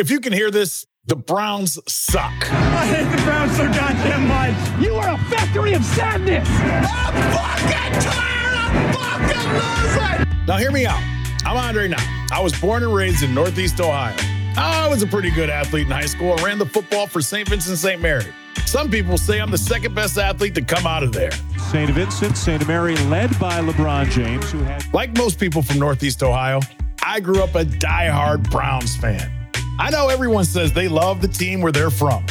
If 0.00 0.10
you 0.10 0.18
can 0.18 0.32
hear 0.32 0.50
this, 0.50 0.86
the 1.04 1.14
Browns 1.14 1.78
suck. 1.86 2.32
I 2.50 2.86
hate 2.86 3.14
the 3.14 3.22
Browns 3.22 3.54
so 3.54 3.64
goddamn 3.66 4.28
much. 4.28 4.82
You 4.82 4.94
are 4.94 5.12
a 5.12 5.18
factory 5.24 5.74
of 5.74 5.84
sadness. 5.84 6.48
I'm 6.48 7.12
fucking 7.34 8.00
tired 8.00 8.56
of 8.64 8.96
fucking 8.96 9.52
losing. 9.52 10.46
Now, 10.46 10.56
hear 10.56 10.72
me 10.72 10.86
out. 10.86 11.02
I'm 11.44 11.58
Andre 11.58 11.86
Knott. 11.86 12.00
I 12.32 12.40
was 12.40 12.58
born 12.58 12.82
and 12.82 12.94
raised 12.94 13.22
in 13.22 13.34
Northeast 13.34 13.78
Ohio. 13.78 14.16
I 14.56 14.88
was 14.88 15.02
a 15.02 15.06
pretty 15.06 15.30
good 15.30 15.50
athlete 15.50 15.84
in 15.84 15.92
high 15.92 16.06
school 16.06 16.32
I 16.32 16.44
ran 16.44 16.56
the 16.56 16.64
football 16.64 17.06
for 17.06 17.20
St. 17.20 17.46
Vincent 17.46 17.76
St. 17.76 18.00
Mary. 18.00 18.24
Some 18.64 18.90
people 18.90 19.18
say 19.18 19.38
I'm 19.38 19.50
the 19.50 19.58
second 19.58 19.94
best 19.94 20.16
athlete 20.16 20.54
to 20.54 20.62
come 20.62 20.86
out 20.86 21.02
of 21.02 21.12
there. 21.12 21.32
St. 21.70 21.90
Vincent 21.90 22.38
St. 22.38 22.66
Mary, 22.66 22.96
led 23.08 23.38
by 23.38 23.60
LeBron 23.60 24.10
James, 24.10 24.50
who 24.50 24.60
had. 24.60 24.82
Like 24.94 25.14
most 25.18 25.38
people 25.38 25.60
from 25.60 25.78
Northeast 25.78 26.22
Ohio, 26.22 26.60
I 27.02 27.20
grew 27.20 27.42
up 27.42 27.54
a 27.54 27.66
die-hard 27.66 28.48
Browns 28.48 28.96
fan. 28.96 29.39
I 29.80 29.88
know 29.88 30.08
everyone 30.08 30.44
says 30.44 30.74
they 30.74 30.88
love 30.88 31.22
the 31.22 31.28
team 31.28 31.62
where 31.62 31.72
they're 31.72 31.88
from, 31.88 32.22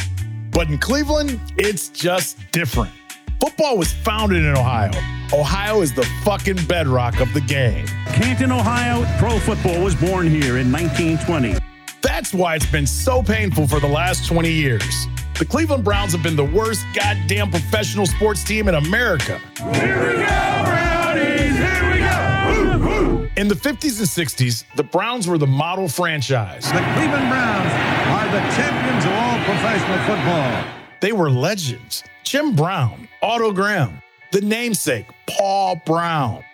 but 0.52 0.68
in 0.68 0.78
Cleveland, 0.78 1.40
it's 1.56 1.88
just 1.88 2.38
different. 2.52 2.92
Football 3.40 3.76
was 3.76 3.92
founded 3.92 4.44
in 4.44 4.56
Ohio. 4.56 4.92
Ohio 5.32 5.80
is 5.80 5.92
the 5.92 6.04
fucking 6.24 6.64
bedrock 6.66 7.18
of 7.18 7.34
the 7.34 7.40
game. 7.40 7.86
Canton, 8.06 8.52
Ohio, 8.52 9.04
pro 9.18 9.40
football 9.40 9.82
was 9.82 9.96
born 9.96 10.28
here 10.28 10.58
in 10.58 10.70
1920. 10.70 11.56
That's 12.02 12.32
why 12.32 12.54
it's 12.54 12.70
been 12.70 12.86
so 12.86 13.20
painful 13.20 13.66
for 13.66 13.80
the 13.80 13.88
last 13.88 14.28
20 14.28 14.48
years. 14.48 15.08
The 15.36 15.44
Cleveland 15.44 15.82
Browns 15.82 16.12
have 16.12 16.22
been 16.22 16.36
the 16.36 16.44
worst 16.44 16.86
goddamn 16.94 17.50
professional 17.50 18.06
sports 18.06 18.44
team 18.44 18.68
in 18.68 18.76
America. 18.76 19.40
Here 19.56 19.98
we 19.98 20.22
go, 20.22 20.62
Brownies. 20.64 21.56
Here 21.56 21.92
we 21.92 21.98
go. 21.98 22.78
Woo, 22.78 23.18
woo. 23.18 23.29
In 23.40 23.48
the 23.48 23.54
50s 23.54 23.98
and 24.00 24.28
60s, 24.28 24.66
the 24.76 24.82
Browns 24.82 25.26
were 25.26 25.38
the 25.38 25.46
model 25.46 25.88
franchise. 25.88 26.64
The 26.64 26.72
Cleveland 26.72 27.30
Browns 27.30 27.72
are 28.12 28.28
the 28.30 28.40
champions 28.54 29.02
of 29.06 29.12
all 29.12 29.38
professional 29.46 29.96
football. 30.04 30.64
They 31.00 31.12
were 31.12 31.30
legends. 31.30 32.04
Jim 32.22 32.54
Brown, 32.54 33.08
Otto 33.22 33.50
Graham, 33.50 34.02
the 34.30 34.42
namesake, 34.42 35.06
Paul 35.26 35.80
Brown. 35.86 36.44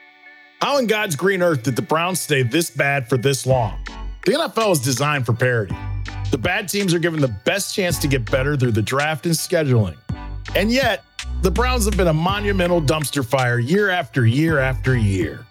How 0.61 0.79
in 0.79 0.87
God's 0.87 1.17
green 1.17 1.43
earth 1.43 1.65
did 1.65 1.75
the 1.75 1.83
Browns 1.83 2.21
stay 2.21 2.45
this 2.45 2.71
bad 2.71 3.09
for 3.09 3.17
this 3.19 3.49
long? 3.49 3.85
The 4.25 4.35
NFL 4.35 4.71
is 4.71 4.79
designed 4.79 5.27
for 5.27 5.33
parity. 5.33 5.75
The 6.31 6.39
bad 6.39 6.69
teams 6.69 6.95
are 6.95 7.01
given 7.01 7.21
the 7.21 7.35
best 7.45 7.75
chance 7.75 7.99
to 7.99 8.07
get 8.07 8.31
better 8.31 8.57
through 8.57 8.73
the 8.73 8.83
draft 8.83 9.27
and 9.27 9.35
scheduling. 9.35 9.97
And 10.55 10.71
yet, 10.71 11.03
the 11.43 11.51
Browns 11.51 11.85
have 11.87 11.97
been 11.97 12.07
a 12.07 12.15
monumental 12.15 12.81
dumpster 12.81 13.27
fire 13.27 13.59
year 13.59 13.91
after 13.91 14.25
year 14.25 14.61
after 14.61 14.97
year. 14.97 15.45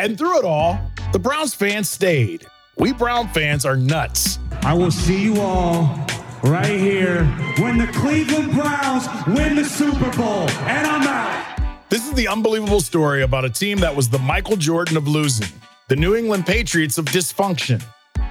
And 0.00 0.16
through 0.16 0.38
it 0.38 0.44
all, 0.44 0.78
the 1.12 1.18
Browns 1.18 1.54
fans 1.54 1.88
stayed. 1.88 2.46
We 2.76 2.92
Brown 2.92 3.28
fans 3.28 3.64
are 3.64 3.76
nuts. 3.76 4.38
I 4.62 4.72
will 4.72 4.92
see 4.92 5.20
you 5.20 5.40
all 5.40 6.06
right 6.44 6.78
here 6.78 7.24
when 7.58 7.78
the 7.78 7.88
Cleveland 7.88 8.52
Browns 8.52 9.08
win 9.26 9.56
the 9.56 9.64
Super 9.64 10.10
Bowl. 10.16 10.48
And 10.68 10.86
I'm 10.86 11.02
out. 11.02 11.58
This 11.90 12.06
is 12.06 12.14
the 12.14 12.28
unbelievable 12.28 12.80
story 12.80 13.22
about 13.22 13.44
a 13.44 13.50
team 13.50 13.78
that 13.78 13.96
was 13.96 14.08
the 14.08 14.20
Michael 14.20 14.56
Jordan 14.56 14.96
of 14.96 15.08
losing, 15.08 15.48
the 15.88 15.96
New 15.96 16.14
England 16.14 16.46
Patriots 16.46 16.98
of 16.98 17.06
dysfunction. 17.06 17.82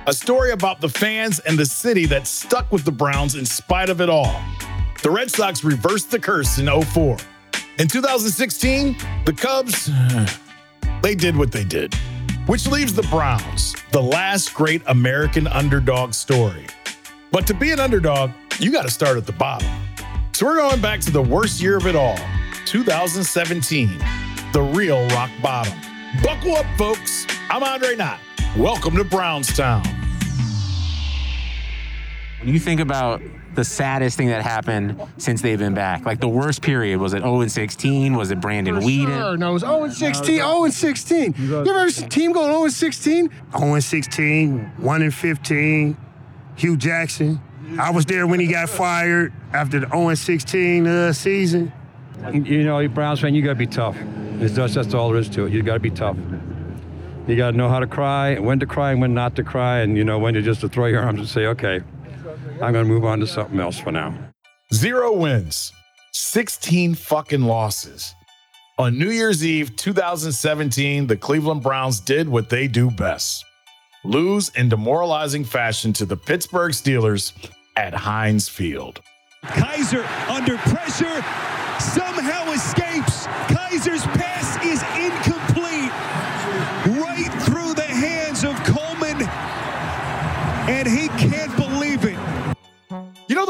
A 0.06 0.14
story 0.14 0.52
about 0.52 0.80
the 0.80 0.88
fans 0.88 1.40
and 1.40 1.60
the 1.60 1.66
city 1.66 2.06
that 2.06 2.28
stuck 2.28 2.72
with 2.72 2.86
the 2.86 2.92
Browns 2.94 3.36
in 3.36 3.46
spite 3.46 3.90
of 3.90 4.00
it 4.00 4.10
all. 4.10 4.42
The 5.04 5.12
Red 5.12 5.30
Sox 5.30 5.66
reversed 5.66 6.12
the 6.12 6.20
curse 6.20 6.60
in 6.60 6.68
04. 6.68 7.18
In 7.80 7.88
2016, 7.90 8.96
the 9.26 9.34
Cubs, 9.34 9.90
they 11.02 11.16
did 11.16 11.36
what 11.36 11.52
they 11.52 11.64
did. 11.64 11.94
Which 12.46 12.68
leaves 12.68 12.94
the 12.94 13.04
Browns, 13.04 13.76
the 13.92 14.02
last 14.02 14.54
great 14.54 14.82
American 14.88 15.48
underdog 15.48 16.14
story. 16.14 16.66
But 17.32 17.46
to 17.48 17.54
be 17.54 17.72
an 17.72 17.80
underdog, 17.80 18.32
you 18.60 18.72
got 18.72 18.84
to 18.84 18.92
start 18.92 19.18
at 19.18 19.26
the 19.26 19.34
bottom. 19.34 19.70
So 20.34 20.46
we're 20.46 20.58
going 20.58 20.82
back 20.82 21.02
to 21.02 21.12
the 21.12 21.22
worst 21.22 21.62
year 21.62 21.78
of 21.78 21.88
it 21.88 21.96
all, 21.96 22.18
2017, 22.66 23.90
the 24.54 24.62
real 24.62 25.06
rock 25.10 25.30
bottom. 25.42 25.78
Buckle 26.24 26.56
up, 26.56 26.66
folks. 26.78 27.28
I'm 27.50 27.64
Andre 27.64 27.96
Knott. 27.96 28.20
Welcome 28.58 28.96
to 28.96 29.04
Brownstown. 29.04 29.84
When 32.40 32.54
you 32.54 32.60
think 32.60 32.80
about 32.80 33.22
the 33.58 33.66
saddest 33.66 34.16
thing 34.18 34.28
that 34.28 34.44
happened 34.44 35.02
since 35.18 35.42
they've 35.42 35.58
been 35.58 35.74
back, 35.74 36.06
like 36.06 36.20
the 36.20 36.30
worst 36.30 36.62
period, 36.62 37.00
was 37.00 37.16
it 37.16 37.22
0 37.24 37.42
and 37.42 37.52
16? 37.52 38.16
Was 38.16 38.30
it 38.30 38.40
Brandon 38.40 38.76
Weeden? 38.76 39.18
Sure, 39.18 39.36
no, 39.36 39.50
it 39.50 39.54
was 39.54 39.62
0 39.64 39.84
and 39.86 39.94
16. 39.94 40.36
0 40.36 40.64
and 40.64 40.74
16. 40.74 41.36
You 41.40 41.66
ever 41.68 41.90
seen 41.90 42.06
a 42.06 42.08
team 42.08 42.34
going 42.34 42.52
0 42.52 42.66
and 42.66 42.74
16? 42.74 43.30
0 43.58 43.74
and 43.74 43.84
16, 43.84 44.60
1 44.78 45.02
and 45.02 45.14
15. 45.14 45.98
Hue 46.56 46.78
Jackson. 46.78 47.42
I 47.80 47.90
was 47.90 48.06
there 48.06 48.28
when 48.28 48.40
he 48.40 48.46
got 48.46 48.70
fired 48.70 49.34
after 49.54 49.80
the 49.80 49.88
0 49.88 50.10
and 50.10 50.20
16 50.20 50.88
uh, 50.88 51.14
season. 51.14 51.74
You 52.32 52.64
know, 52.64 52.88
Browns 52.88 53.22
fan, 53.22 53.34
you 53.34 53.42
got 53.42 53.50
to 53.50 53.56
be 53.56 53.66
tough. 53.66 53.98
It's 54.40 54.56
just, 54.56 54.76
that's 54.76 54.94
all 54.94 55.10
there 55.10 55.20
is 55.20 55.30
to 55.30 55.48
it. 55.48 55.52
You 55.52 55.64
got 55.64 55.74
to 55.74 55.80
be 55.80 55.90
tough. 55.90 56.16
You 57.26 57.36
got 57.36 57.52
to 57.52 57.58
know 57.58 57.70
how 57.70 57.80
to 57.80 57.88
cry, 57.88 58.38
when 58.38 58.60
to 58.60 58.68
cry, 58.68 58.92
and 58.92 59.02
when 59.02 59.16
not 59.16 59.36
to 59.38 59.44
cry, 59.44 59.80
and 59.80 59.98
you 59.98 60.04
know 60.04 60.20
when 60.20 60.36
to 60.36 60.44
just 60.44 60.62
to 60.62 60.70
throw 60.70 60.86
your 60.86 61.02
arms 61.02 61.20
and 61.20 61.28
say, 61.28 61.48
"Okay, 61.48 61.82
I'm 62.62 62.74
going 62.74 62.86
to 62.86 62.92
move 62.92 63.06
on 63.06 63.20
to 63.20 63.28
something 63.28 63.60
else 63.60 63.80
for 63.80 63.92
now." 63.92 64.14
Zero 64.74 65.14
wins, 65.14 65.72
16 66.14 66.96
fucking 66.96 67.44
losses. 67.44 68.14
On 68.80 68.98
New 68.98 69.10
Year's 69.10 69.46
Eve 69.46 69.76
2017, 69.76 71.08
the 71.08 71.18
Cleveland 71.18 71.64
Browns 71.64 72.00
did 72.00 72.30
what 72.30 72.50
they 72.50 72.68
do 72.68 72.92
best 72.92 73.44
lose 74.08 74.50
in 74.50 74.70
demoralizing 74.70 75.44
fashion 75.44 75.94
to 75.94 76.06
the 76.06 76.18
Pittsburgh 76.18 76.72
Steelers 76.72 77.34
at 77.76 77.94
Heinz 77.94 78.48
Field. 78.48 79.02
Kizer 79.46 80.06
under 80.30 80.58
pressure 80.58 81.24
somehow 81.80 82.52
escapes. 82.52 83.28
Kizer's 83.48 84.04
pass 84.18 84.27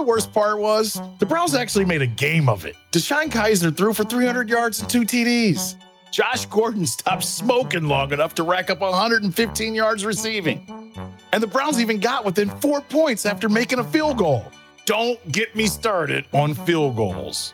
worst 0.07 0.33
part 0.33 0.57
was? 0.57 0.99
The 1.19 1.25
Browns 1.25 1.53
actually 1.53 1.85
made 1.85 2.01
a 2.01 2.07
game 2.07 2.47
of 2.47 2.65
it. 2.65 2.75
DeShone 2.91 3.29
Kizer 3.29 3.75
threw 3.75 3.93
for 3.93 4.05
300 4.05 4.49
yards 4.49 4.79
and 4.79 4.89
two 4.89 5.01
TDs. 5.01 5.75
Josh 6.11 6.45
Gordon 6.45 6.87
stopped 6.87 7.25
smoking 7.25 7.83
long 7.83 8.13
enough 8.13 8.33
to 8.35 8.43
rack 8.43 8.69
up 8.69 8.79
115 8.79 9.75
yards 9.75 10.05
receiving. 10.05 10.93
And 11.33 11.43
the 11.43 11.47
Browns 11.47 11.81
even 11.81 11.99
got 11.99 12.23
within 12.23 12.49
four 12.49 12.79
points 12.81 13.25
after 13.25 13.49
making 13.49 13.79
a 13.79 13.83
field 13.83 14.17
goal. 14.17 14.45
Don't 14.85 15.19
get 15.31 15.53
me 15.55 15.67
started 15.67 16.25
on 16.33 16.53
field 16.53 16.95
goals. 16.95 17.53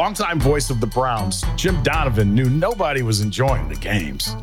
Longtime 0.00 0.40
voice 0.40 0.70
of 0.70 0.80
the 0.80 0.86
Browns, 0.86 1.44
Jim 1.56 1.82
Donovan 1.82 2.34
knew 2.34 2.48
nobody 2.48 3.02
was 3.02 3.20
enjoying 3.20 3.68
the 3.68 3.76
games. 3.76 4.34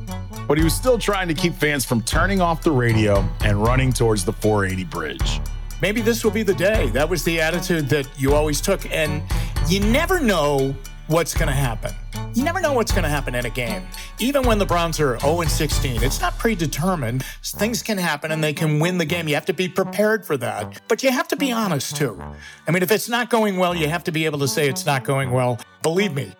But 0.47 0.59
he 0.59 0.63
was 0.63 0.75
still 0.75 0.99
trying 0.99 1.27
to 1.29 1.33
keep 1.33 1.55
fans 1.55 1.83
from 1.83 2.03
turning 2.03 2.41
off 2.41 2.61
the 2.61 2.69
radio 2.69 3.27
and 3.43 3.59
running 3.59 3.91
towards 3.91 4.23
the 4.23 4.33
480 4.33 4.83
bridge. 4.83 5.41
maybe 5.81 5.99
this 6.01 6.23
will 6.23 6.29
be 6.29 6.43
the 6.43 6.53
day. 6.53 6.91
That 6.91 7.09
was 7.09 7.23
the 7.23 7.41
attitude 7.41 7.89
that 7.89 8.07
you 8.19 8.35
always 8.35 8.61
took. 8.61 8.85
And 8.91 9.23
you 9.67 9.79
never 9.79 10.19
know 10.19 10.75
what's 11.07 11.33
going 11.33 11.47
to 11.47 11.55
happen. 11.55 11.91
You 12.37 12.43
never 12.43 12.61
know 12.61 12.73
what's 12.73 12.91
going 12.91 13.03
to 13.03 13.09
happen 13.09 13.33
in 13.33 13.47
a 13.47 13.49
game. 13.49 13.87
Even 14.19 14.43
when 14.43 14.59
the 14.59 14.65
Browns 14.65 14.99
are 14.99 15.17
0 15.17 15.41
and 15.41 15.49
16, 15.49 16.03
it's 16.03 16.21
not 16.21 16.37
predetermined. 16.37 17.25
Things 17.43 17.81
can 17.81 17.97
happen 17.97 18.31
and 18.31 18.43
they 18.43 18.53
can 18.53 18.77
win 18.77 18.99
the 18.99 19.05
game. 19.05 19.27
You 19.27 19.33
have 19.33 19.47
to 19.47 19.53
be 19.53 19.67
prepared 19.67 20.23
for 20.23 20.37
that. 20.37 20.83
But 20.87 21.01
you 21.01 21.11
have 21.11 21.27
to 21.29 21.35
be 21.35 21.51
honest 21.51 21.95
too. 21.95 22.21
I 22.67 22.71
mean, 22.71 22.83
if 22.83 22.91
it's 22.91 23.09
not 23.09 23.31
going 23.31 23.57
well, 23.57 23.73
you 23.73 23.87
have 23.87 24.03
to 24.03 24.11
be 24.11 24.25
able 24.25 24.37
to 24.37 24.47
say 24.47 24.69
it's 24.69 24.85
not 24.85 25.03
going 25.03 25.31
well. 25.31 25.59
Believe 25.81 26.13
me. 26.13 26.31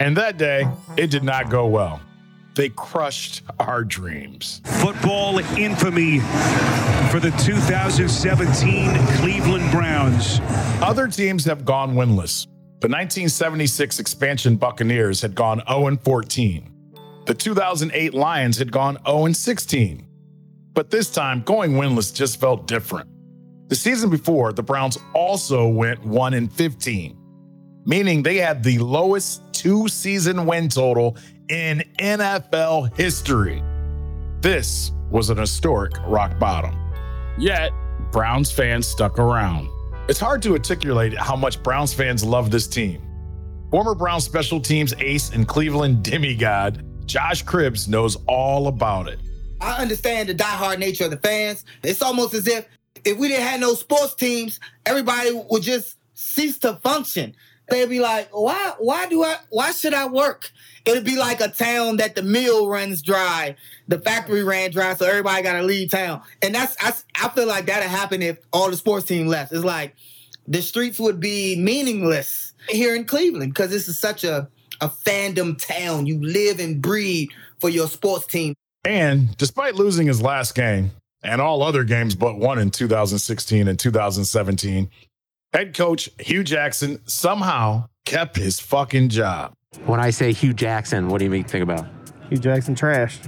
And 0.00 0.16
that 0.16 0.38
day, 0.38 0.66
it 0.96 1.10
did 1.10 1.24
not 1.24 1.50
go 1.50 1.66
well. 1.66 2.00
They 2.54 2.70
crushed 2.70 3.42
our 3.60 3.84
dreams. 3.84 4.62
Football 4.64 5.40
infamy 5.58 6.20
for 7.10 7.20
the 7.20 7.34
2017 7.44 8.96
Cleveland 9.18 9.70
Browns. 9.70 10.40
Other 10.80 11.06
teams 11.06 11.44
have 11.44 11.66
gone 11.66 11.94
winless. 11.94 12.46
The 12.84 12.88
1976 12.88 13.98
expansion 13.98 14.56
Buccaneers 14.56 15.22
had 15.22 15.34
gone 15.34 15.62
0 15.66 15.96
14. 15.96 16.70
The 17.24 17.32
2008 17.32 18.12
Lions 18.12 18.58
had 18.58 18.70
gone 18.70 18.98
0 19.06 19.32
16. 19.32 20.06
But 20.74 20.90
this 20.90 21.08
time, 21.10 21.40
going 21.44 21.72
winless 21.72 22.14
just 22.14 22.38
felt 22.38 22.66
different. 22.66 23.08
The 23.68 23.74
season 23.74 24.10
before, 24.10 24.52
the 24.52 24.62
Browns 24.62 24.98
also 25.14 25.66
went 25.66 26.04
1 26.04 26.34
and 26.34 26.52
15, 26.52 27.16
meaning 27.86 28.22
they 28.22 28.36
had 28.36 28.62
the 28.62 28.76
lowest 28.76 29.40
two 29.54 29.88
season 29.88 30.44
win 30.44 30.68
total 30.68 31.16
in 31.48 31.82
NFL 31.98 32.94
history. 32.98 33.62
This 34.42 34.92
was 35.10 35.30
an 35.30 35.38
historic 35.38 35.94
rock 36.02 36.38
bottom. 36.38 36.78
Yet, 37.38 37.72
Browns 38.12 38.52
fans 38.52 38.86
stuck 38.86 39.18
around. 39.18 39.70
It's 40.06 40.20
hard 40.20 40.42
to 40.42 40.52
articulate 40.52 41.16
how 41.16 41.34
much 41.34 41.62
Browns 41.62 41.94
fans 41.94 42.22
love 42.22 42.50
this 42.50 42.66
team. 42.66 43.00
Former 43.70 43.94
Browns 43.94 44.22
special 44.22 44.60
teams 44.60 44.92
ace 44.98 45.30
and 45.30 45.48
Cleveland 45.48 46.02
demigod 46.02 46.84
Josh 47.06 47.42
Cribbs 47.42 47.88
knows 47.88 48.18
all 48.28 48.68
about 48.68 49.08
it. 49.08 49.18
I 49.62 49.80
understand 49.80 50.28
the 50.28 50.34
diehard 50.34 50.78
nature 50.78 51.06
of 51.06 51.10
the 51.10 51.16
fans. 51.16 51.64
It's 51.82 52.02
almost 52.02 52.34
as 52.34 52.46
if 52.46 52.68
if 53.06 53.16
we 53.16 53.28
didn't 53.28 53.46
have 53.46 53.60
no 53.60 53.72
sports 53.72 54.14
teams, 54.14 54.60
everybody 54.84 55.30
would 55.50 55.62
just 55.62 55.96
cease 56.12 56.58
to 56.58 56.74
function. 56.76 57.34
They'd 57.68 57.88
be 57.88 58.00
like, 58.00 58.28
why, 58.32 58.74
why 58.78 59.08
do 59.08 59.24
I, 59.24 59.36
why 59.48 59.72
should 59.72 59.94
I 59.94 60.06
work? 60.06 60.50
It'd 60.84 61.04
be 61.04 61.16
like 61.16 61.40
a 61.40 61.48
town 61.48 61.96
that 61.96 62.14
the 62.14 62.22
mill 62.22 62.68
runs 62.68 63.00
dry, 63.00 63.56
the 63.88 63.98
factory 63.98 64.44
ran 64.44 64.70
dry, 64.70 64.94
so 64.94 65.06
everybody 65.06 65.42
got 65.42 65.54
to 65.54 65.62
leave 65.62 65.90
town. 65.90 66.22
And 66.42 66.54
that's, 66.54 66.76
I, 66.80 66.92
I 67.24 67.30
feel 67.30 67.46
like 67.46 67.66
that'd 67.66 67.88
happen 67.88 68.20
if 68.20 68.38
all 68.52 68.70
the 68.70 68.76
sports 68.76 69.06
team 69.06 69.26
left. 69.26 69.52
It's 69.52 69.64
like 69.64 69.94
the 70.46 70.60
streets 70.60 70.98
would 71.00 71.20
be 71.20 71.56
meaningless 71.56 72.52
here 72.68 72.94
in 72.94 73.06
Cleveland 73.06 73.54
because 73.54 73.70
this 73.70 73.88
is 73.88 73.98
such 73.98 74.24
a, 74.24 74.48
a 74.80 74.88
fandom 74.88 75.58
town. 75.58 76.06
You 76.06 76.20
live 76.20 76.60
and 76.60 76.82
breathe 76.82 77.28
for 77.60 77.70
your 77.70 77.88
sports 77.88 78.26
team. 78.26 78.54
And 78.84 79.34
despite 79.38 79.76
losing 79.76 80.06
his 80.06 80.20
last 80.20 80.54
game 80.54 80.90
and 81.22 81.40
all 81.40 81.62
other 81.62 81.84
games 81.84 82.14
but 82.14 82.36
one 82.36 82.58
in 82.58 82.70
2016 82.70 83.68
and 83.68 83.78
2017, 83.78 84.90
head 85.54 85.72
coach 85.72 86.10
Hue 86.18 86.42
Jackson 86.42 87.00
somehow 87.06 87.88
kept 88.04 88.36
his 88.36 88.58
fucking 88.58 89.08
job. 89.08 89.54
When 89.86 90.00
I 90.00 90.10
say 90.10 90.32
Hue 90.32 90.52
Jackson, 90.52 91.08
what 91.08 91.18
do 91.18 91.24
you 91.24 91.30
mean 91.30 91.44
think 91.44 91.62
about? 91.62 91.86
Hue 92.28 92.38
Jackson 92.38 92.74
trash. 92.74 93.18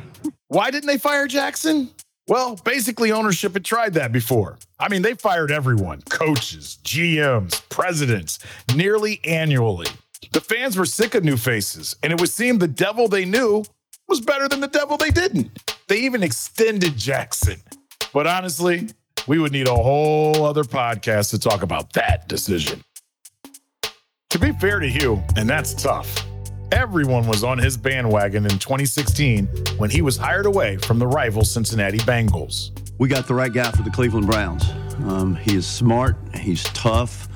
Why 0.48 0.70
didn't 0.70 0.88
they 0.88 0.98
fire 0.98 1.28
Jackson? 1.28 1.90
Well, 2.28 2.56
basically, 2.64 3.12
ownership 3.12 3.52
had 3.52 3.64
tried 3.64 3.94
that 3.94 4.10
before. 4.10 4.58
I 4.80 4.88
mean, 4.88 5.02
they 5.02 5.14
fired 5.14 5.52
everyone 5.52 6.02
coaches, 6.10 6.78
GMs, 6.82 7.66
presidents, 7.68 8.40
nearly 8.74 9.20
annually. 9.24 9.86
The 10.32 10.40
fans 10.40 10.76
were 10.76 10.86
sick 10.86 11.14
of 11.14 11.22
new 11.22 11.36
faces, 11.36 11.94
and 12.02 12.12
it 12.12 12.20
would 12.20 12.30
seem 12.30 12.58
the 12.58 12.66
devil 12.66 13.06
they 13.06 13.24
knew 13.24 13.64
was 14.08 14.20
better 14.20 14.48
than 14.48 14.60
the 14.60 14.66
devil 14.66 14.96
they 14.96 15.10
didn't. 15.10 15.50
They 15.86 15.98
even 15.98 16.24
extended 16.24 16.96
Jackson. 16.96 17.60
But 18.12 18.26
honestly, 18.26 18.88
we 19.26 19.38
would 19.38 19.52
need 19.52 19.68
a 19.68 19.74
whole 19.74 20.44
other 20.44 20.64
podcast 20.64 21.30
to 21.30 21.38
talk 21.38 21.62
about 21.62 21.92
that 21.94 22.28
decision. 22.28 22.82
To 24.30 24.38
be 24.38 24.52
fair 24.52 24.80
to 24.80 24.88
Hue, 24.88 25.22
and 25.36 25.48
that's 25.48 25.74
tough, 25.74 26.24
everyone 26.72 27.26
was 27.26 27.42
on 27.44 27.58
his 27.58 27.76
bandwagon 27.76 28.44
in 28.44 28.58
2016 28.58 29.46
when 29.78 29.90
he 29.90 30.02
was 30.02 30.16
hired 30.16 30.46
away 30.46 30.76
from 30.76 30.98
the 30.98 31.06
rival 31.06 31.44
Cincinnati 31.44 31.98
Bengals. 31.98 32.70
We 32.98 33.08
got 33.08 33.26
the 33.26 33.34
right 33.34 33.52
guy 33.52 33.70
for 33.70 33.82
the 33.82 33.90
Cleveland 33.90 34.26
Browns. 34.26 34.64
Um, 35.04 35.36
he 35.36 35.56
is 35.56 35.66
smart, 35.66 36.16
he's 36.34 36.64
tough, 36.64 37.28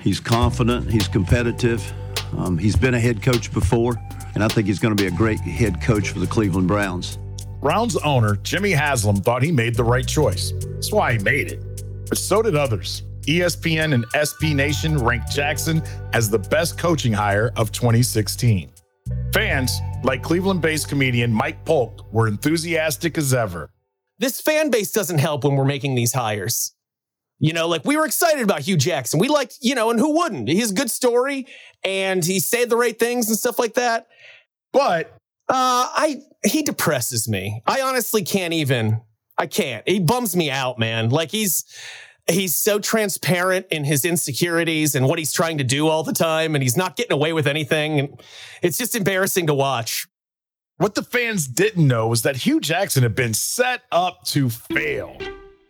he's 0.00 0.20
confident, 0.20 0.90
he's 0.90 1.08
competitive. 1.08 1.92
Um, 2.36 2.58
he's 2.58 2.76
been 2.76 2.94
a 2.94 3.00
head 3.00 3.22
coach 3.22 3.52
before, 3.52 3.96
and 4.34 4.44
I 4.44 4.48
think 4.48 4.66
he's 4.66 4.78
going 4.78 4.94
to 4.94 5.02
be 5.02 5.08
a 5.08 5.16
great 5.16 5.40
head 5.40 5.80
coach 5.80 6.10
for 6.10 6.18
the 6.18 6.26
Cleveland 6.26 6.68
Browns. 6.68 7.18
Browns 7.60 7.96
owner 7.98 8.36
Jimmy 8.36 8.70
Haslam 8.70 9.16
thought 9.16 9.42
he 9.42 9.50
made 9.50 9.74
the 9.74 9.84
right 9.84 10.06
choice. 10.06 10.52
That's 10.60 10.92
why 10.92 11.14
he 11.14 11.18
made 11.18 11.50
it. 11.50 11.84
But 12.08 12.18
so 12.18 12.40
did 12.40 12.54
others. 12.54 13.02
ESPN 13.22 13.92
and 13.94 14.06
SB 14.12 14.54
Nation 14.54 14.96
ranked 14.96 15.30
Jackson 15.30 15.82
as 16.12 16.30
the 16.30 16.38
best 16.38 16.78
coaching 16.78 17.12
hire 17.12 17.52
of 17.56 17.72
2016. 17.72 18.70
Fans, 19.34 19.80
like 20.04 20.22
Cleveland 20.22 20.62
based 20.62 20.88
comedian 20.88 21.32
Mike 21.32 21.64
Polk, 21.64 22.10
were 22.12 22.28
enthusiastic 22.28 23.18
as 23.18 23.34
ever. 23.34 23.70
This 24.18 24.40
fan 24.40 24.70
base 24.70 24.92
doesn't 24.92 25.18
help 25.18 25.44
when 25.44 25.56
we're 25.56 25.64
making 25.64 25.94
these 25.94 26.12
hires. 26.12 26.74
You 27.40 27.52
know, 27.52 27.68
like 27.68 27.84
we 27.84 27.96
were 27.96 28.06
excited 28.06 28.42
about 28.42 28.60
Hue 28.60 28.76
Jackson. 28.76 29.20
We 29.20 29.28
liked, 29.28 29.58
you 29.60 29.74
know, 29.74 29.90
and 29.90 29.98
who 29.98 30.16
wouldn't? 30.16 30.48
He's 30.48 30.70
a 30.70 30.74
good 30.74 30.90
story 30.90 31.46
and 31.84 32.24
he 32.24 32.40
said 32.40 32.70
the 32.70 32.76
right 32.76 32.98
things 32.98 33.28
and 33.28 33.38
stuff 33.38 33.58
like 33.58 33.74
that. 33.74 34.06
But 34.72 35.17
uh, 35.48 35.88
I 35.94 36.22
he 36.44 36.62
depresses 36.62 37.28
me. 37.28 37.62
I 37.66 37.80
honestly 37.80 38.22
can't 38.22 38.54
even. 38.54 39.00
I 39.36 39.46
can't. 39.46 39.88
He 39.88 40.00
bums 40.00 40.34
me 40.34 40.50
out, 40.50 40.78
man. 40.78 41.10
Like 41.10 41.30
he's 41.30 41.64
he's 42.26 42.56
so 42.56 42.78
transparent 42.78 43.66
in 43.70 43.84
his 43.84 44.04
insecurities 44.04 44.94
and 44.94 45.06
what 45.06 45.18
he's 45.18 45.32
trying 45.32 45.58
to 45.58 45.64
do 45.64 45.88
all 45.88 46.02
the 46.02 46.12
time, 46.12 46.54
and 46.54 46.62
he's 46.62 46.76
not 46.76 46.96
getting 46.96 47.12
away 47.12 47.32
with 47.32 47.46
anything. 47.46 48.00
And 48.00 48.20
it's 48.62 48.78
just 48.78 48.94
embarrassing 48.94 49.46
to 49.46 49.54
watch. 49.54 50.06
What 50.76 50.94
the 50.94 51.02
fans 51.02 51.48
didn't 51.48 51.86
know 51.86 52.08
was 52.08 52.22
that 52.22 52.36
Hue 52.36 52.60
Jackson 52.60 53.02
had 53.02 53.14
been 53.14 53.34
set 53.34 53.82
up 53.90 54.24
to 54.26 54.48
fail. 54.48 55.16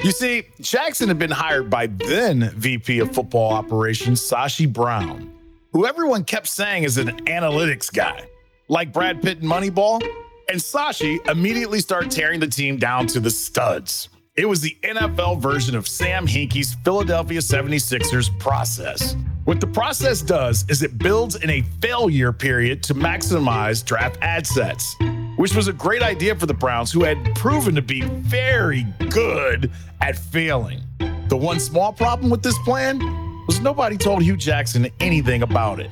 You 0.03 0.13
see, 0.13 0.45
Jackson 0.61 1.09
had 1.09 1.19
been 1.19 1.31
hired 1.31 1.71
by 1.71 1.87
then 1.87 2.51
VP 2.57 3.01
of 3.01 3.15
Football 3.15 3.53
Operations 3.53 4.21
Sashi 4.21 4.71
Brown, 4.71 5.33
who 5.73 5.87
everyone 5.87 6.25
kept 6.25 6.47
saying 6.47 6.85
is 6.85 6.99
an 6.99 7.09
analytics 7.27 7.93
guy, 7.93 8.29
like 8.69 8.93
Brad 8.93 9.23
Pitt 9.23 9.39
in 9.39 9.49
Moneyball. 9.49 10.03
And 10.51 10.59
Sashi 10.59 11.27
immediately 11.29 11.81
start 11.81 12.11
tearing 12.11 12.41
the 12.41 12.47
team 12.47 12.79
down 12.79 13.07
to 13.09 13.21
the 13.21 13.31
studs. 13.31 14.09
It 14.35 14.49
was 14.49 14.61
the 14.61 14.79
NFL 14.83 15.41
version 15.41 15.75
of 15.75 15.89
Sam 15.89 16.27
Hinkie's 16.27 16.75
Philadelphia 16.85 17.41
76ers 17.41 18.39
process. 18.39 19.17
What 19.45 19.61
the 19.61 19.67
process 19.67 20.23
does 20.23 20.65
is 20.69 20.83
it 20.83 20.97
builds 20.97 21.37
in 21.37 21.51
a 21.51 21.63
failure 21.83 22.33
period 22.33 22.83
to 22.85 22.95
maximize 22.95 23.85
draft 23.85 24.17
assets, 24.23 24.95
which 25.37 25.57
was 25.57 25.69
a 25.69 25.73
great 25.73 26.03
idea 26.03 26.37
for 26.37 26.47
the 26.47 26.55
Browns, 26.55 26.93
who 26.93 27.03
had 27.03 27.35
proven 27.35 27.75
to 27.75 27.83
be 27.83 28.03
very 28.03 28.85
good 29.11 29.71
at 30.01 30.17
failing. 30.17 30.83
The 31.29 31.37
one 31.37 31.61
small 31.61 31.93
problem 31.93 32.31
with 32.31 32.43
this 32.43 32.59
plan 32.59 33.01
was 33.47 33.61
nobody 33.61 33.97
told 33.97 34.23
Hue 34.23 34.37
Jackson 34.37 34.89
anything 35.01 35.43
about 35.43 35.81
it. 35.81 35.91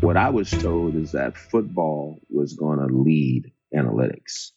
What 0.00 0.16
I 0.16 0.30
was 0.30 0.50
told 0.50 0.94
is 0.94 1.12
that 1.12 1.36
football 1.36 2.20
was 2.30 2.54
going 2.54 2.78
to 2.78 2.86
lead 2.86 3.52
analytics. 3.76 4.52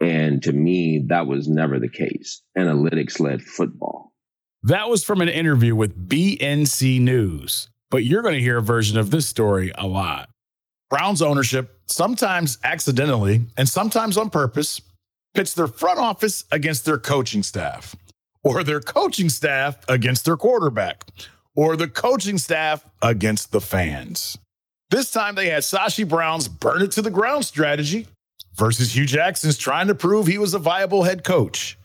And 0.00 0.42
to 0.44 0.52
me, 0.52 1.04
that 1.08 1.26
was 1.26 1.46
never 1.46 1.78
the 1.78 1.90
case. 1.90 2.40
Analytics 2.56 3.20
led 3.20 3.42
football. 3.42 4.14
That 4.62 4.88
was 4.88 5.04
from 5.04 5.20
an 5.20 5.28
interview 5.28 5.74
with 5.76 6.08
BNC 6.08 7.02
News, 7.02 7.68
but 7.90 8.04
you're 8.04 8.22
going 8.22 8.34
to 8.34 8.40
hear 8.40 8.56
a 8.56 8.62
version 8.62 8.96
of 8.96 9.10
this 9.10 9.26
story 9.26 9.72
a 9.76 9.86
lot. 9.86 10.30
Browns 10.88 11.20
ownership, 11.20 11.80
sometimes 11.84 12.56
accidentally 12.64 13.42
and 13.58 13.68
sometimes 13.68 14.16
on 14.16 14.30
purpose, 14.30 14.80
pits 15.34 15.52
their 15.52 15.66
front 15.66 15.98
office 15.98 16.44
against 16.50 16.86
their 16.86 16.98
coaching 16.98 17.42
staff, 17.42 17.94
or 18.42 18.64
their 18.64 18.80
coaching 18.80 19.28
staff 19.28 19.76
against 19.86 20.24
their 20.24 20.38
quarterback, 20.38 21.04
or 21.54 21.76
the 21.76 21.88
coaching 21.88 22.38
staff 22.38 22.84
against 23.02 23.52
the 23.52 23.60
fans. 23.60 24.38
This 24.90 25.10
time 25.10 25.34
they 25.34 25.50
had 25.50 25.62
Sashi 25.62 26.08
Brown's 26.08 26.48
burn 26.48 26.82
it 26.82 26.92
to 26.92 27.02
the 27.02 27.10
ground 27.10 27.44
strategy 27.44 28.06
versus 28.54 28.94
Hue 28.94 29.04
Jackson's 29.04 29.58
trying 29.58 29.88
to 29.88 29.94
prove 29.94 30.26
he 30.26 30.38
was 30.38 30.54
a 30.54 30.58
viable 30.58 31.02
head 31.02 31.24
coach. 31.24 31.78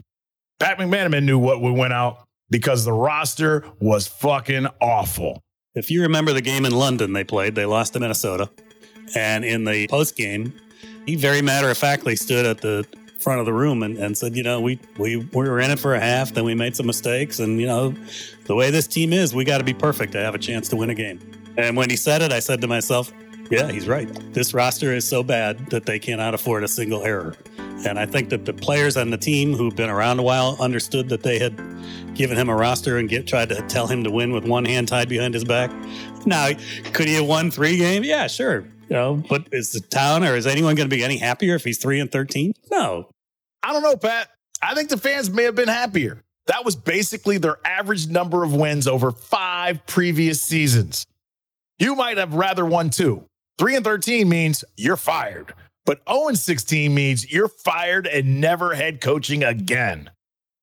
Pat 0.59 0.77
McManamon 0.77 1.25
knew 1.25 1.37
what 1.37 1.61
would 1.61 1.73
win 1.73 1.91
out 1.91 2.23
because 2.49 2.85
the 2.85 2.93
roster 2.93 3.65
was 3.81 4.07
fucking 4.07 4.67
awful. 4.79 5.41
If 5.75 5.91
you 5.91 6.03
remember 6.03 6.31
the 6.31 6.41
game 6.41 6.65
in 6.65 6.71
London 6.71 7.11
they 7.11 7.25
played, 7.25 7.55
they 7.55 7.65
lost 7.65 7.93
to 7.93 7.99
Minnesota. 7.99 8.49
And 9.15 9.43
in 9.43 9.65
the 9.65 9.87
post 9.89 10.15
game, 10.15 10.53
he 11.05 11.15
very 11.17 11.41
matter 11.41 11.69
of 11.69 11.77
factly 11.77 12.15
stood 12.15 12.45
at 12.45 12.61
the 12.61 12.87
front 13.19 13.41
of 13.41 13.45
the 13.45 13.53
room 13.53 13.83
and, 13.83 13.97
and 13.97 14.17
said, 14.17 14.35
you 14.35 14.43
know, 14.43 14.61
we, 14.61 14.79
we, 14.97 15.17
we 15.17 15.49
were 15.49 15.59
in 15.59 15.71
it 15.71 15.79
for 15.79 15.93
a 15.93 15.99
half, 15.99 16.33
then 16.33 16.45
we 16.45 16.55
made 16.55 16.75
some 16.75 16.85
mistakes. 16.85 17.39
And, 17.39 17.59
you 17.59 17.67
know, 17.67 17.93
the 18.45 18.55
way 18.55 18.71
this 18.71 18.87
team 18.87 19.11
is, 19.11 19.33
we 19.35 19.43
got 19.43 19.57
to 19.57 19.63
be 19.65 19.73
perfect 19.73 20.13
to 20.13 20.19
have 20.19 20.35
a 20.35 20.39
chance 20.39 20.69
to 20.69 20.77
win 20.77 20.89
a 20.89 20.95
game. 20.95 21.19
And 21.57 21.77
when 21.77 21.89
he 21.89 21.95
said 21.95 22.21
it, 22.21 22.31
I 22.31 22.39
said 22.39 22.61
to 22.61 22.67
myself, 22.67 23.13
yeah, 23.51 23.71
he's 23.71 23.87
right. 23.87 24.07
This 24.33 24.53
roster 24.53 24.93
is 24.93 25.07
so 25.07 25.21
bad 25.21 25.69
that 25.69 25.85
they 25.85 25.99
cannot 25.99 26.33
afford 26.33 26.63
a 26.63 26.67
single 26.67 27.03
error. 27.03 27.35
And 27.85 27.99
I 27.99 28.05
think 28.05 28.29
that 28.29 28.45
the 28.45 28.53
players 28.53 28.95
on 28.95 29.09
the 29.09 29.17
team 29.17 29.53
who've 29.53 29.75
been 29.75 29.89
around 29.89 30.19
a 30.19 30.23
while 30.23 30.55
understood 30.59 31.09
that 31.09 31.21
they 31.21 31.37
had 31.37 31.59
given 32.15 32.37
him 32.37 32.49
a 32.49 32.55
roster 32.55 32.97
and 32.97 33.09
get, 33.09 33.27
tried 33.27 33.49
to 33.49 33.61
tell 33.63 33.85
him 33.87 34.03
to 34.05 34.11
win 34.11 34.31
with 34.31 34.45
one 34.45 34.63
hand 34.63 34.87
tied 34.87 35.09
behind 35.09 35.33
his 35.33 35.43
back. 35.43 35.71
Now, 36.25 36.49
could 36.93 37.07
he 37.07 37.15
have 37.15 37.25
won 37.25 37.51
three 37.51 37.77
games? 37.77 38.07
Yeah, 38.07 38.27
sure. 38.27 38.61
You 38.89 38.95
know, 38.95 39.23
but 39.29 39.47
is 39.51 39.71
the 39.71 39.81
town 39.81 40.23
or 40.23 40.35
is 40.35 40.47
anyone 40.47 40.75
going 40.75 40.89
to 40.89 40.95
be 40.95 41.03
any 41.03 41.17
happier 41.17 41.55
if 41.55 41.63
he's 41.63 41.77
three 41.77 41.99
and 41.99 42.11
thirteen? 42.11 42.53
No. 42.71 43.09
I 43.61 43.73
don't 43.73 43.81
know, 43.81 43.97
Pat. 43.97 44.29
I 44.61 44.75
think 44.75 44.89
the 44.89 44.97
fans 44.97 45.29
may 45.29 45.43
have 45.43 45.55
been 45.55 45.67
happier. 45.67 46.21
That 46.47 46.63
was 46.63 46.75
basically 46.75 47.37
their 47.37 47.57
average 47.65 48.07
number 48.07 48.43
of 48.43 48.53
wins 48.53 48.87
over 48.87 49.11
five 49.11 49.85
previous 49.87 50.41
seasons. 50.41 51.05
You 51.83 51.95
might 51.95 52.17
have 52.17 52.33
rather 52.33 52.65
won 52.65 52.91
two. 52.91 53.25
3 53.57 53.75
and 53.75 53.83
13 53.83 54.29
means 54.29 54.63
you're 54.77 54.95
fired, 54.95 55.53
but 55.85 56.01
0 56.09 56.29
and 56.29 56.39
16 56.39 56.95
means 56.95 57.29
you're 57.29 57.49
fired 57.49 58.07
and 58.07 58.39
never 58.39 58.73
head 58.73 59.01
coaching 59.01 59.43
again. 59.43 60.09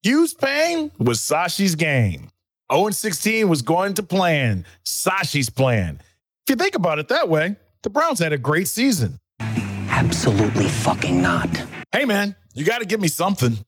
Hue's 0.03 0.33
pain 0.33 0.91
was 0.97 1.21
Sashi's 1.21 1.75
game. 1.75 2.31
0 2.73 2.87
and 2.87 2.97
16 2.97 3.51
was 3.51 3.61
going 3.61 3.93
to 3.95 4.03
plan, 4.03 4.65
Sashi's 4.87 5.51
plan. 5.51 6.01
If 6.47 6.53
you 6.53 6.57
think 6.57 6.75
about 6.75 6.99
it 6.99 7.09
that 7.09 7.29
way, 7.29 7.57
the 7.83 7.91
Browns 7.91 8.21
had 8.21 8.33
a 8.33 8.39
great 8.39 8.67
season. 8.69 9.19
Absolutely 9.41 10.69
fucking 10.69 11.21
not. 11.21 11.51
Hey, 11.93 12.07
man, 12.07 12.35
you 12.55 12.65
got 12.65 12.79
to 12.79 12.87
give 12.87 13.03
me 13.03 13.09
something. 13.09 13.59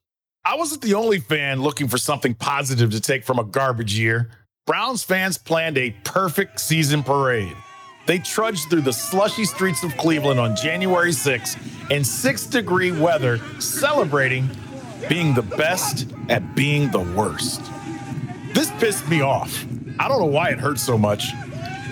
I 0.42 0.56
wasn't 0.56 0.80
the 0.80 0.94
only 0.94 1.20
fan 1.20 1.60
looking 1.60 1.88
for 1.88 1.98
something 1.98 2.34
positive 2.34 2.92
to 2.92 3.00
take 3.02 3.24
from 3.24 3.38
a 3.38 3.44
garbage 3.44 3.98
year. 3.98 4.30
Browns 4.64 5.02
fans 5.02 5.38
planned 5.38 5.76
a 5.76 5.90
perfect 6.04 6.60
season 6.60 7.02
parade. 7.02 7.56
They 8.06 8.20
trudged 8.20 8.70
through 8.70 8.82
the 8.82 8.92
slushy 8.92 9.44
streets 9.44 9.82
of 9.82 9.96
Cleveland 9.96 10.38
on 10.38 10.54
January 10.54 11.12
6 11.12 11.56
in 11.90 12.04
six 12.04 12.46
degree 12.46 12.92
weather, 12.92 13.40
celebrating 13.58 14.48
being 15.08 15.34
the 15.34 15.42
best 15.42 16.06
at 16.28 16.54
being 16.54 16.92
the 16.92 17.00
worst. 17.00 17.60
This 18.54 18.70
pissed 18.78 19.08
me 19.08 19.20
off. 19.20 19.64
I 19.98 20.06
don't 20.06 20.20
know 20.20 20.26
why 20.26 20.50
it 20.50 20.60
hurt 20.60 20.78
so 20.78 20.96
much. 20.96 21.32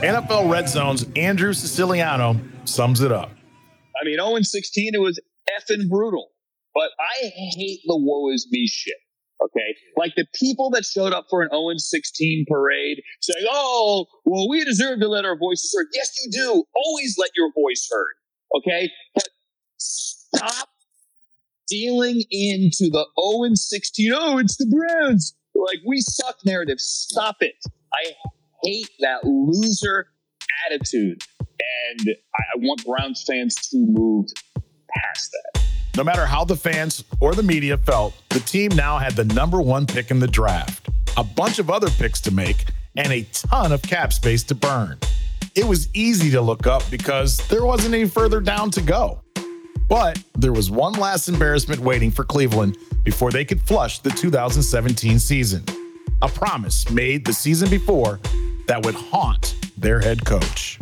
NFL 0.01 0.49
Red 0.49 0.69
Zone's 0.69 1.05
Andrew 1.17 1.53
Siciliano 1.53 2.41
sums 2.67 3.01
it 3.01 3.11
up. 3.11 3.33
I 4.01 4.05
mean, 4.05 4.19
0 4.19 4.43
16, 4.43 4.95
it 4.95 5.01
was 5.01 5.19
effing 5.59 5.89
brutal. 5.89 6.31
But 6.73 6.91
I 7.01 7.33
hate 7.35 7.81
the 7.85 7.97
woe 7.97 8.33
is 8.33 8.47
me 8.49 8.69
shit. 8.69 8.95
Okay. 9.45 9.75
Like 9.97 10.13
the 10.17 10.27
people 10.35 10.71
that 10.71 10.85
showed 10.85 11.13
up 11.13 11.27
for 11.31 11.43
an 11.43 11.49
0 11.51 11.73
16 11.77 12.45
parade 12.49 13.01
saying, 13.21 13.47
oh, 13.51 14.07
well, 14.25 14.49
we 14.49 14.65
deserve 14.65 15.01
to 15.01 15.09
let 15.09 15.25
our 15.25 15.39
voices 15.39 15.75
heard. 15.77 15.87
Yes, 15.95 16.11
you 16.23 16.31
do. 16.31 16.65
Always 16.75 17.17
let 17.19 17.31
your 17.37 17.51
voice 17.53 17.89
heard. 17.91 18.15
Okay. 18.59 18.91
But 19.15 19.29
stop 19.79 20.69
dealing 21.69 22.23
into 22.31 22.91
the 22.91 23.07
0 23.19 23.55
16. 23.55 24.13
Oh, 24.15 24.39
it's 24.39 24.57
the 24.57 24.67
Browns. 24.67 25.35
Like 25.55 25.79
we 25.87 26.01
suck 26.01 26.37
narrative. 26.45 26.81
Stop 26.81 27.37
it. 27.41 27.57
I 27.95 28.13
hate 28.63 28.91
that 29.01 29.25
loser 29.25 30.07
attitude. 30.67 31.23
And 31.41 32.17
I 32.35 32.59
want 32.59 32.85
Browns 32.85 33.25
fans 33.27 33.55
to 33.71 33.79
move 33.89 34.27
past 34.91 35.31
that. 35.55 35.70
No 35.97 36.05
matter 36.05 36.25
how 36.25 36.45
the 36.45 36.57
fans 36.57 37.05
or 37.19 37.35
the 37.35 37.43
media 37.43 37.77
felt, 37.77 38.15
the 38.29 38.41
team 38.41 38.71
now 38.75 38.99
had 38.99 39.15
the 39.15 39.25
number 39.25 39.61
one 39.61 39.87
pick 39.87 40.11
in 40.11 40.21
the 40.21 40.29
draft, 40.29 40.89
a 41.17 41.25
bunch 41.25 41.59
of 41.59 41.69
other 41.69 41.91
picks 41.91 42.21
to 42.23 42.31
make, 42.31 42.65
and 42.97 43.13
a 43.13 43.23
ton 43.33 43.73
of 43.73 43.83
cap 43.83 44.13
space 44.13 44.45
to 44.45 44.55
burn. 44.55 44.99
It 45.57 45.65
was 45.65 45.89
easy 45.93 46.31
to 46.31 46.41
look 46.41 46.67
up 46.67 46.89
because 46.91 47.39
there 47.49 47.65
wasn't 47.65 47.95
any 47.95 48.09
further 48.09 48.41
down 48.41 48.71
to 48.73 48.81
go. 48.81 49.21
But 49.89 50.23
there 50.37 50.53
was 50.53 50.71
one 50.71 50.93
last 50.93 51.29
embarrassment 51.29 51.81
waiting 51.81 52.13
for 52.13 52.23
Cleveland 52.23 52.79
before 53.03 53.33
they 53.33 53.45
could 53.45 53.61
flush 53.63 53.99
the 53.99 54.11
2017 54.11 55.19
season. 55.19 55.65
A 56.23 56.29
promise 56.29 56.89
made 56.91 57.25
the 57.25 57.33
season 57.33 57.69
before 57.69 58.21
that 58.69 58.85
would 58.85 58.95
haunt 58.95 59.57
their 59.77 59.99
head 59.99 60.25
coach. 60.25 60.79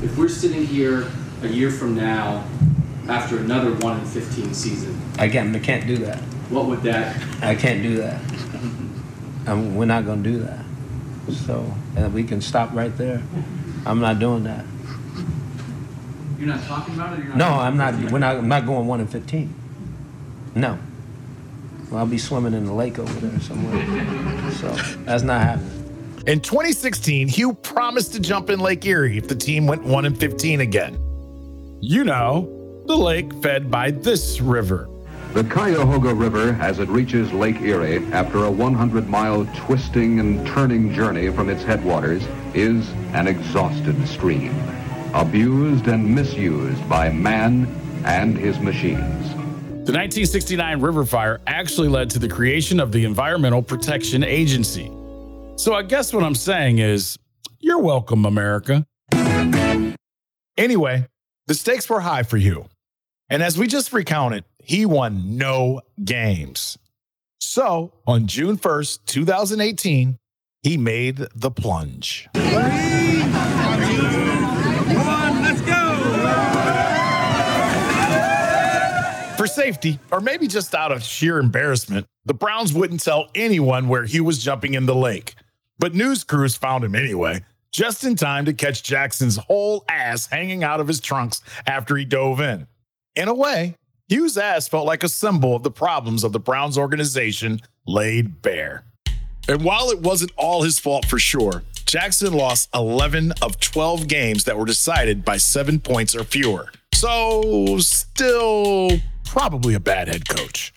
If 0.00 0.16
we're 0.16 0.28
sitting 0.28 0.66
here 0.66 1.06
a 1.42 1.48
year 1.48 1.70
from 1.70 1.94
now 1.94 2.42
after 3.08 3.38
another 3.38 3.72
1 3.74 4.00
in 4.00 4.04
15 4.06 4.54
season, 4.54 5.00
Again, 5.18 5.54
I 5.54 5.58
can't 5.58 5.86
do 5.86 5.96
that. 5.98 6.18
what 6.50 6.66
would 6.66 6.82
that? 6.82 7.16
I 7.42 7.54
can't 7.54 7.82
do 7.82 7.96
that. 7.98 8.20
We're 9.46 9.84
not 9.84 10.04
going 10.06 10.22
to 10.22 10.30
do 10.30 10.38
that. 10.40 10.64
So, 11.46 11.72
and 11.96 12.12
we 12.14 12.24
can 12.24 12.40
stop 12.40 12.72
right 12.74 12.94
there. 12.96 13.22
I'm 13.86 14.00
not 14.00 14.18
doing 14.18 14.44
that. 14.44 14.64
You're 16.38 16.48
not 16.48 16.62
talking 16.64 16.94
about 16.94 17.18
it. 17.18 17.24
You're 17.24 17.34
not 17.34 17.38
No, 17.38 17.48
I'm 17.48 17.76
not. 17.76 17.94
We're 18.12 18.18
not. 18.18 18.36
I'm 18.36 18.48
not 18.48 18.66
going 18.66 18.86
one 18.86 19.00
in 19.00 19.06
fifteen. 19.06 19.54
No. 20.54 20.78
Well, 21.90 22.00
I'll 22.00 22.06
be 22.06 22.18
swimming 22.18 22.52
in 22.54 22.66
the 22.66 22.72
lake 22.72 22.98
over 22.98 23.12
there 23.20 23.40
somewhere. 23.40 24.50
So 24.54 24.68
that's 25.04 25.22
not 25.22 25.40
happening. 25.40 26.22
In 26.26 26.40
2016, 26.40 27.28
Hue 27.28 27.52
promised 27.54 28.12
to 28.12 28.20
jump 28.20 28.50
in 28.50 28.60
Lake 28.60 28.84
Erie 28.86 29.18
if 29.18 29.26
the 29.28 29.34
team 29.34 29.66
went 29.66 29.82
1 29.82 30.04
and 30.04 30.18
15 30.18 30.60
again. 30.60 30.98
You 31.80 32.04
know, 32.04 32.63
the 32.86 32.96
lake 32.96 33.32
fed 33.42 33.70
by 33.70 33.90
this 33.90 34.40
river. 34.40 34.88
The 35.32 35.42
Cuyahoga 35.44 36.14
River, 36.14 36.56
as 36.60 36.78
it 36.78 36.88
reaches 36.88 37.32
Lake 37.32 37.60
Erie 37.60 38.04
after 38.12 38.44
a 38.44 38.50
100 38.50 39.08
mile 39.08 39.46
twisting 39.56 40.20
and 40.20 40.46
turning 40.46 40.92
journey 40.92 41.28
from 41.30 41.48
its 41.48 41.64
headwaters, 41.64 42.22
is 42.54 42.88
an 43.14 43.26
exhausted 43.26 44.06
stream, 44.06 44.54
abused 45.12 45.88
and 45.88 46.14
misused 46.14 46.88
by 46.88 47.10
man 47.10 47.66
and 48.04 48.38
his 48.38 48.60
machines. 48.60 49.28
The 49.86 49.92
1969 49.92 50.80
river 50.80 51.04
fire 51.04 51.40
actually 51.46 51.88
led 51.88 52.10
to 52.10 52.18
the 52.18 52.28
creation 52.28 52.78
of 52.78 52.92
the 52.92 53.04
Environmental 53.04 53.60
Protection 53.60 54.22
Agency. 54.22 54.90
So 55.56 55.74
I 55.74 55.82
guess 55.82 56.12
what 56.12 56.22
I'm 56.22 56.34
saying 56.34 56.78
is, 56.78 57.18
you're 57.58 57.80
welcome, 57.80 58.24
America. 58.24 58.86
Anyway, 60.56 61.06
the 61.48 61.54
stakes 61.54 61.90
were 61.90 62.00
high 62.00 62.22
for 62.22 62.36
Hue. 62.36 62.66
And 63.30 63.42
as 63.42 63.56
we 63.56 63.66
just 63.66 63.92
recounted, 63.92 64.44
he 64.58 64.84
won 64.84 65.38
no 65.38 65.80
games. 66.04 66.78
So 67.40 67.92
on 68.06 68.26
June 68.26 68.58
1st, 68.58 69.00
2018, 69.06 70.18
he 70.62 70.76
made 70.76 71.26
the 71.34 71.50
plunge. 71.50 72.28
Come 72.34 72.44
on, 75.08 75.42
let's 75.42 75.60
go. 75.62 75.74
For 79.36 79.46
safety, 79.46 79.98
or 80.10 80.20
maybe 80.20 80.46
just 80.46 80.74
out 80.74 80.92
of 80.92 81.02
sheer 81.02 81.38
embarrassment, 81.38 82.06
the 82.26 82.34
Browns 82.34 82.72
wouldn't 82.72 83.02
tell 83.02 83.30
anyone 83.34 83.88
where 83.88 84.04
he 84.04 84.20
was 84.20 84.42
jumping 84.42 84.74
in 84.74 84.86
the 84.86 84.94
lake. 84.94 85.34
But 85.78 85.94
news 85.94 86.24
crews 86.24 86.56
found 86.56 86.84
him 86.84 86.94
anyway, 86.94 87.42
just 87.72 88.04
in 88.04 88.16
time 88.16 88.44
to 88.44 88.52
catch 88.52 88.82
Jackson's 88.82 89.36
whole 89.36 89.84
ass 89.88 90.26
hanging 90.26 90.62
out 90.62 90.80
of 90.80 90.88
his 90.88 91.00
trunks 91.00 91.42
after 91.66 91.96
he 91.96 92.04
dove 92.04 92.40
in. 92.40 92.66
In 93.16 93.28
a 93.28 93.34
way, 93.34 93.76
Hue's 94.08 94.36
ass 94.36 94.66
felt 94.66 94.86
like 94.86 95.04
a 95.04 95.08
symbol 95.08 95.54
of 95.54 95.62
the 95.62 95.70
problems 95.70 96.24
of 96.24 96.32
the 96.32 96.40
Browns 96.40 96.76
organization 96.76 97.60
laid 97.86 98.42
bare. 98.42 98.82
And 99.48 99.62
while 99.62 99.90
it 99.90 100.00
wasn't 100.00 100.32
all 100.36 100.64
his 100.64 100.80
fault 100.80 101.04
for 101.04 101.20
sure, 101.20 101.62
Jackson 101.86 102.32
lost 102.32 102.70
11 102.74 103.34
of 103.40 103.60
12 103.60 104.08
games 104.08 104.42
that 104.44 104.58
were 104.58 104.64
decided 104.64 105.24
by 105.24 105.36
seven 105.36 105.78
points 105.78 106.16
or 106.16 106.24
fewer. 106.24 106.72
So, 106.92 107.78
still 107.78 108.90
probably 109.24 109.74
a 109.74 109.80
bad 109.80 110.08
head 110.08 110.28
coach. 110.28 110.74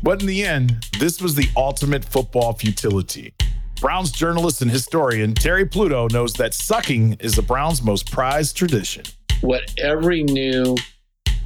But 0.00 0.20
in 0.20 0.28
the 0.28 0.44
end, 0.44 0.86
this 1.00 1.20
was 1.20 1.34
the 1.34 1.48
ultimate 1.56 2.04
football 2.04 2.52
futility. 2.52 3.34
Browns 3.80 4.12
journalist 4.12 4.62
and 4.62 4.70
historian 4.70 5.34
Terry 5.34 5.66
Pluto 5.66 6.06
knows 6.12 6.34
that 6.34 6.54
sucking 6.54 7.14
is 7.14 7.34
the 7.34 7.42
Browns' 7.42 7.82
most 7.82 8.12
prized 8.12 8.56
tradition. 8.56 9.02
What 9.40 9.74
every 9.78 10.22
new 10.22 10.76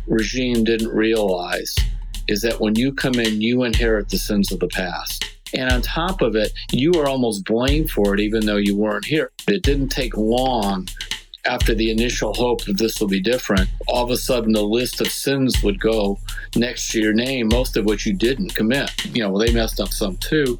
regime 0.09 0.65
didn't 0.65 0.89
realize 0.89 1.75
is 2.27 2.43
that 2.43 2.61
when 2.61 2.75
you 2.75 2.93
come 2.93 3.15
in, 3.15 3.41
you 3.41 3.65
inherit 3.65 4.09
the 4.09 4.19
sins 4.19 4.53
of 4.53 4.61
the 4.61 4.69
past. 4.69 5.25
And 5.55 5.71
on 5.71 5.81
top 5.81 6.21
of 6.21 6.37
it, 6.37 6.53
you 6.73 6.93
are 6.95 7.09
almost 7.09 7.45
blamed 7.45 7.91
for 7.91 8.15
it, 8.15 8.21
even 8.21 8.45
though 8.45 8.57
you 8.57 8.77
weren't 8.77 9.07
here. 9.07 9.31
It 9.47 9.63
didn't 9.63 9.89
take 9.89 10.17
long 10.17 10.87
after 11.47 11.75
the 11.75 11.91
initial 11.91 12.35
hope 12.35 12.65
that 12.67 12.77
this 12.77 13.01
will 13.01 13.09
be 13.09 13.21
different. 13.21 13.69
All 13.87 14.05
of 14.05 14.11
a 14.11 14.17
sudden, 14.17 14.53
the 14.53 14.63
list 14.63 15.01
of 15.01 15.09
sins 15.11 15.63
would 15.63 15.81
go 15.81 16.19
next 16.55 16.91
to 16.93 17.01
your 17.01 17.15
name, 17.15 17.49
most 17.49 17.77
of 17.77 17.87
which 17.87 18.05
you 18.05 18.13
didn't 18.13 18.55
commit. 18.55 18.91
You 19.07 19.23
know, 19.23 19.31
well, 19.31 19.47
they 19.47 19.53
messed 19.53 19.81
up 19.81 19.89
some 19.89 20.19
too. 20.19 20.59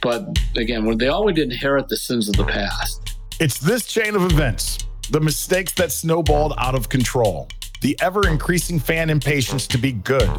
But 0.00 0.38
again, 0.56 0.86
when 0.86 0.96
they 0.96 1.08
always 1.08 1.38
inherit 1.38 1.88
the 1.88 1.96
sins 1.96 2.28
of 2.28 2.36
the 2.36 2.44
past. 2.44 3.18
It's 3.38 3.58
this 3.58 3.86
chain 3.86 4.14
of 4.14 4.22
events, 4.22 4.78
the 5.10 5.20
mistakes 5.20 5.72
that 5.74 5.92
snowballed 5.92 6.54
out 6.56 6.74
of 6.74 6.88
control, 6.88 7.48
the 7.80 7.96
ever 8.00 8.28
increasing 8.28 8.78
fan 8.78 9.08
impatience 9.08 9.66
to 9.68 9.78
be 9.78 9.92
good, 9.92 10.30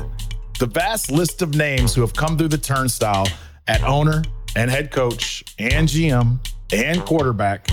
the 0.59 0.67
vast 0.67 1.11
list 1.11 1.41
of 1.41 1.55
names 1.55 1.95
who 1.95 2.01
have 2.01 2.13
come 2.13 2.37
through 2.37 2.47
the 2.47 2.57
turnstile 2.57 3.27
at 3.67 3.83
owner 3.83 4.23
and 4.55 4.69
head 4.69 4.91
coach 4.91 5.43
and 5.57 5.87
GM 5.87 6.37
and 6.71 7.01
quarterback 7.01 7.67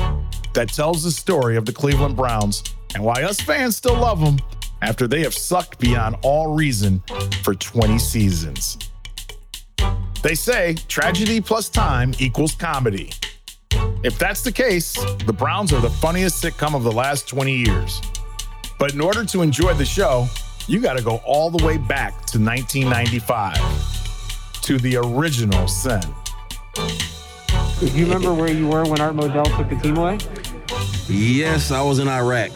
that 0.54 0.72
tells 0.72 1.04
the 1.04 1.10
story 1.10 1.56
of 1.56 1.66
the 1.66 1.72
Cleveland 1.72 2.16
Browns 2.16 2.64
and 2.94 3.04
why 3.04 3.22
us 3.22 3.40
fans 3.40 3.76
still 3.76 3.96
love 3.96 4.20
them 4.20 4.38
after 4.80 5.06
they 5.06 5.20
have 5.22 5.34
sucked 5.34 5.78
beyond 5.78 6.16
all 6.22 6.54
reason 6.54 7.02
for 7.42 7.54
20 7.54 7.98
seasons. 7.98 8.78
They 10.22 10.34
say 10.34 10.76
tragedy 10.88 11.40
plus 11.40 11.68
time 11.68 12.14
equals 12.18 12.54
comedy. 12.54 13.12
If 14.02 14.18
that's 14.18 14.42
the 14.42 14.52
case, 14.52 14.94
the 15.26 15.32
Browns 15.32 15.72
are 15.72 15.80
the 15.80 15.90
funniest 15.90 16.42
sitcom 16.42 16.74
of 16.74 16.84
the 16.84 16.92
last 16.92 17.28
20 17.28 17.52
years. 17.52 18.00
But 18.78 18.94
in 18.94 19.00
order 19.00 19.24
to 19.24 19.42
enjoy 19.42 19.74
the 19.74 19.84
show, 19.84 20.28
you 20.68 20.80
got 20.80 20.96
to 20.96 21.02
go 21.02 21.16
all 21.24 21.50
the 21.50 21.64
way 21.64 21.78
back 21.78 22.12
to 22.26 22.38
1995 22.38 24.62
to 24.62 24.78
the 24.78 24.96
original 24.96 25.66
Sin. 25.66 26.00
Do 27.80 27.86
you 27.86 28.04
remember 28.04 28.34
where 28.34 28.52
you 28.52 28.68
were 28.68 28.84
when 28.84 29.00
Art 29.00 29.16
Modell 29.16 29.44
took 29.56 29.68
the 29.68 29.76
team 29.76 29.96
away? 29.96 30.18
Yes, 31.08 31.70
I 31.70 31.82
was 31.82 31.98
in 31.98 32.08
Iraq. 32.08 32.50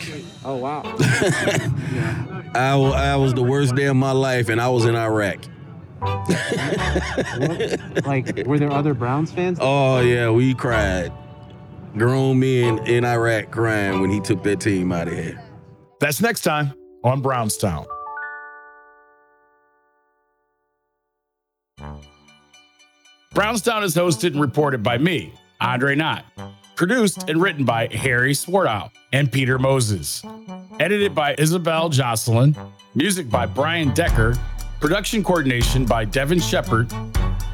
Oh 0.44 0.56
wow. 0.56 0.82
I 2.54 3.16
was 3.16 3.34
the 3.34 3.42
worst 3.42 3.74
day 3.74 3.86
of 3.86 3.96
my 3.96 4.12
life, 4.12 4.48
and 4.48 4.60
I 4.60 4.68
was 4.68 4.84
in 4.84 4.94
Iraq. 4.94 5.38
What? 7.38 8.04
Like, 8.04 8.46
were 8.46 8.58
there 8.58 8.70
other 8.70 8.94
Browns 8.94 9.32
fans? 9.32 9.58
Oh 9.60 10.00
yeah, 10.00 10.30
we 10.30 10.54
cried. 10.54 11.12
Grown 11.96 12.40
men 12.40 12.78
in 12.86 13.04
Iraq 13.04 13.50
crying 13.50 14.00
when 14.00 14.10
he 14.10 14.20
took 14.20 14.42
that 14.44 14.60
team 14.60 14.92
out 14.92 15.08
of 15.08 15.14
here. 15.14 15.41
That's 16.02 16.20
next 16.20 16.40
time 16.40 16.74
on 17.04 17.22
Brownstown. 17.22 17.86
Brownstown 23.32 23.84
is 23.84 23.94
hosted 23.94 24.32
and 24.32 24.40
reported 24.40 24.82
by 24.82 24.98
me, 24.98 25.32
Andre 25.60 25.94
Knott. 25.94 26.24
Produced 26.74 27.30
and 27.30 27.40
written 27.40 27.64
by 27.64 27.86
Harry 27.92 28.32
Swartout 28.32 28.90
and 29.12 29.30
Peter 29.30 29.60
Moses. 29.60 30.24
Edited 30.80 31.14
by 31.14 31.36
Isabel 31.38 31.88
Jocelyn. 31.88 32.56
Music 32.96 33.30
by 33.30 33.46
Brian 33.46 33.94
Decker. 33.94 34.34
Production 34.80 35.22
coordination 35.22 35.86
by 35.86 36.04
Devin 36.04 36.40
Shepard. 36.40 36.92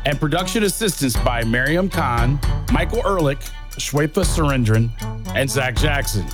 And 0.07 0.19
production 0.19 0.63
assistance 0.63 1.15
by 1.19 1.45
Miriam 1.45 1.91
Khan, 1.91 2.41
Michael 2.73 3.07
Ehrlich, 3.07 3.41
Shweta 3.73 4.25
Surendran, 4.25 4.91
and 5.37 5.51
Zak 5.51 5.77
Jackson. 5.77 6.25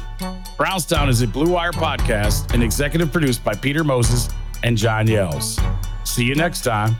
Brownstown 0.56 1.08
is 1.08 1.22
a 1.22 1.26
Blue 1.26 1.52
Wire 1.52 1.72
podcast 1.72 2.52
and 2.54 2.62
executive 2.62 3.12
produced 3.12 3.44
by 3.44 3.54
Peter 3.54 3.84
Moses 3.84 4.28
and 4.62 4.76
John 4.76 5.06
Yells. 5.06 5.58
See 6.04 6.24
you 6.24 6.34
next 6.34 6.62
time. 6.62 6.96